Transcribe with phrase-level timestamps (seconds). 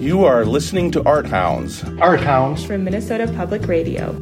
[0.00, 1.84] You are listening to Art Hounds.
[2.00, 2.64] Art Hounds.
[2.64, 4.14] From Minnesota Public Radio.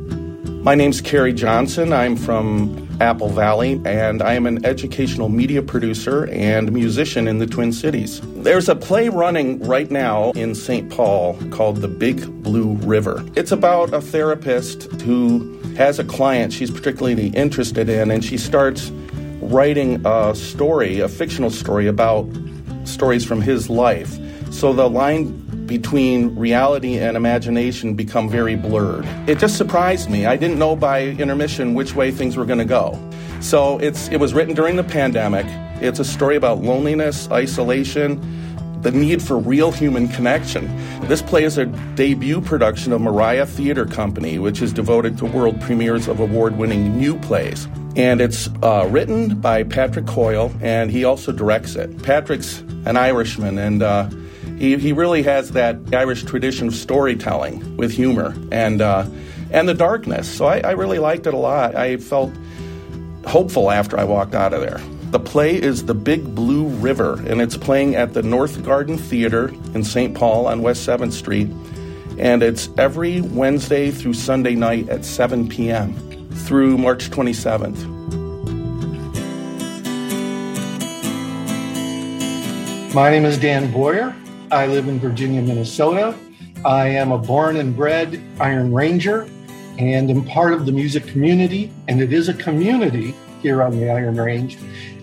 [0.64, 1.93] My name's Kerry Johnson.
[1.93, 7.46] I'm from Apple Valley, and I am an educational media producer and musician in the
[7.46, 8.21] Twin Cities.
[8.38, 10.91] There's a play running right now in St.
[10.91, 13.24] Paul called The Big Blue River.
[13.36, 18.90] It's about a therapist who has a client she's particularly interested in, and she starts
[19.40, 22.29] writing a story, a fictional story about
[22.82, 24.18] stories from his life.
[24.50, 29.05] So the line between reality and imagination become very blurred.
[29.29, 30.27] It just surprised me.
[30.27, 32.98] I didn't know by intermission which way things were going to go.
[33.41, 35.47] So it's it was written during the pandemic.
[35.80, 38.19] It's a story about loneliness, isolation,
[38.83, 40.66] the need for real human connection.
[41.02, 45.61] This play is a debut production of Mariah Theater Company, which is devoted to world
[45.61, 47.69] premieres of award winning new plays.
[47.95, 52.03] And it's uh, written by Patrick Coyle, and he also directs it.
[52.03, 54.09] Patrick's an Irishman, and uh,
[54.59, 59.06] he, he really has that Irish tradition of storytelling with humor and, uh,
[59.50, 60.28] and the darkness.
[60.28, 61.77] So I, I really liked it a lot.
[61.77, 62.33] I felt
[63.25, 64.81] hopeful after I walked out of there.
[65.11, 69.48] The play is The Big Blue River, and it's playing at the North Garden Theater
[69.75, 70.15] in St.
[70.15, 71.48] Paul on West 7th Street.
[72.19, 75.95] And it's every Wednesday through Sunday night at 7 p.m.
[76.31, 77.95] through March 27th.
[82.93, 84.15] My name is Dan Boyer.
[84.50, 86.16] I live in Virginia, Minnesota.
[86.64, 89.28] I am a born and bred Iron Ranger
[89.78, 91.70] and am part of the music community.
[91.86, 94.58] And it is a community here on the Iron Range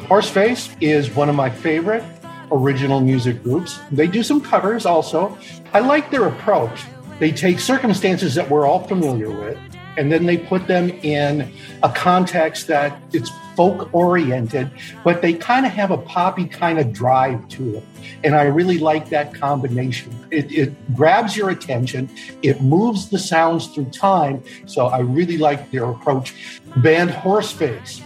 [0.05, 2.03] Horseface is one of my favorite
[2.51, 3.79] original music groups.
[3.91, 5.35] They do some covers also.
[5.73, 6.83] I like their approach.
[7.19, 9.57] They take circumstances that we're all familiar with
[9.97, 11.51] and then they put them in
[11.83, 14.69] a context that it's folk oriented,
[15.03, 17.83] but they kind of have a poppy kind of drive to it.
[18.23, 20.13] And I really like that combination.
[20.29, 22.09] It, it, grabs your attention,
[22.41, 24.43] it moves the sounds through time.
[24.65, 26.33] So I really like their approach.
[26.77, 28.01] Band Horseface,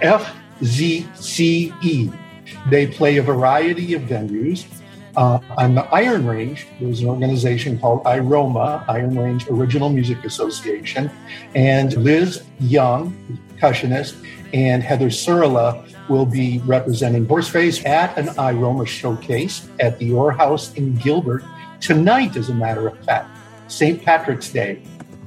[0.00, 2.18] F ZCE.
[2.70, 4.66] They play a variety of venues.
[5.16, 11.10] Uh, on the Iron Range, there's an organization called IROMA, Iron Range Original Music Association,
[11.54, 13.14] and Liz Young,
[13.54, 14.16] percussionist,
[14.54, 20.72] and Heather Surla will be representing Horseface at an IROMA showcase at the Orr House
[20.74, 21.44] in Gilbert
[21.80, 23.28] tonight, as a matter of fact,
[23.68, 24.02] St.
[24.02, 24.82] Patrick's Day.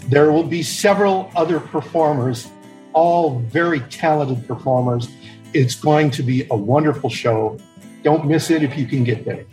[0.10, 2.48] There will be several other performers,
[2.94, 5.10] all very talented performers
[5.56, 7.58] it's going to be a wonderful show.
[8.04, 9.46] Don't miss it if you can get there.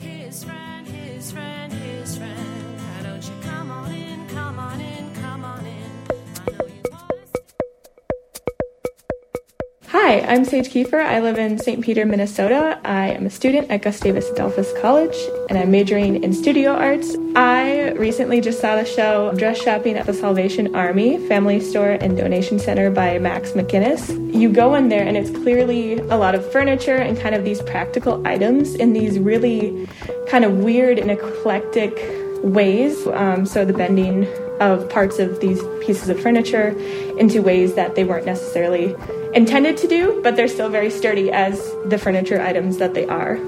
[10.12, 11.02] Hi, I'm Sage Kiefer.
[11.02, 11.82] I live in St.
[11.82, 12.78] Peter, Minnesota.
[12.84, 15.16] I am a student at Gustavus Adolphus College
[15.48, 17.16] and I'm majoring in studio arts.
[17.34, 22.14] I recently just saw the show Dress Shopping at the Salvation Army Family Store and
[22.14, 24.38] Donation Center by Max McInnes.
[24.38, 27.62] You go in there and it's clearly a lot of furniture and kind of these
[27.62, 29.88] practical items in these really
[30.28, 31.96] kind of weird and eclectic
[32.42, 33.06] ways.
[33.06, 34.26] Um, so the bending
[34.60, 36.68] of parts of these pieces of furniture
[37.18, 38.94] into ways that they weren't necessarily
[39.34, 43.38] intended to do, but they're still very sturdy as the furniture items that they are.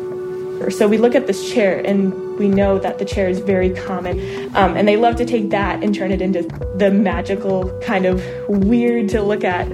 [0.70, 4.18] So we look at this chair and we know that the chair is very common.
[4.56, 6.42] Um, and they love to take that and turn it into
[6.76, 9.66] the magical, kind of weird to look at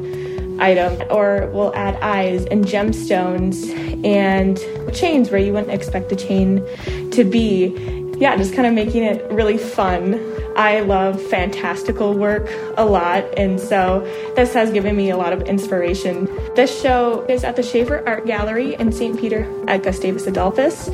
[0.59, 1.01] item.
[1.11, 3.71] Or we'll add eyes and gemstones
[4.05, 4.59] and
[4.95, 6.65] chains where you wouldn't expect the chain
[7.13, 8.00] to be.
[8.21, 13.59] Yeah, just kind of making it really fun I love fantastical work a lot, and
[13.59, 14.01] so
[14.37, 16.29] this has given me a lot of inspiration.
[16.55, 19.19] This show is at the Schaefer Art Gallery in St.
[19.19, 20.89] Peter at Gustavus Adolphus,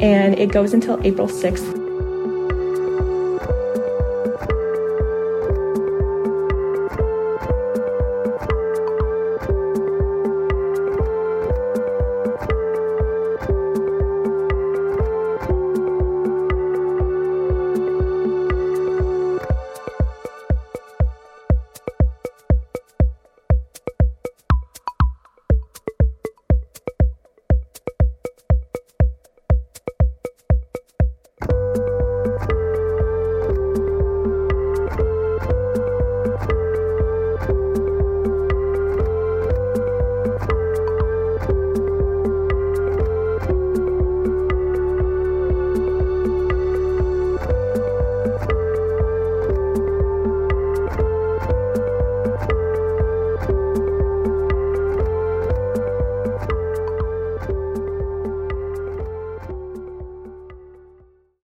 [0.00, 1.81] and it goes until April 6th.